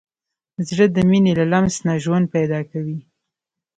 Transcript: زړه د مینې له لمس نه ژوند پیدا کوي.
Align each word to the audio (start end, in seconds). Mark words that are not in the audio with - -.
زړه 0.67 0.85
د 0.95 0.97
مینې 1.09 1.33
له 1.39 1.45
لمس 1.51 1.75
نه 1.87 1.93
ژوند 2.03 2.25
پیدا 2.35 2.59
کوي. 2.71 2.97